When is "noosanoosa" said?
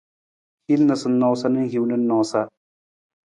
0.87-1.49, 2.07-2.41